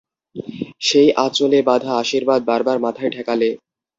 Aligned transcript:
সেই 0.81 1.09
আঁচলে-বাঁধা 1.17 1.91
আশীর্বাদ 1.97 2.41
বার 2.45 2.61
বার 2.63 2.77
মাথায় 2.79 3.11
ঠেকালে। 3.11 3.49